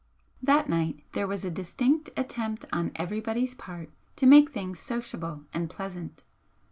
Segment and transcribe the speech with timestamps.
[0.41, 5.69] That night there was a distinct attempt on everybody's part to make things sociable and
[5.69, 6.23] pleasant.